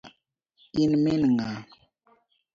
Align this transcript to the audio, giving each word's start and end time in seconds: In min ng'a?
In 0.83 0.91
min 1.03 1.21
ng'a? 1.35 1.49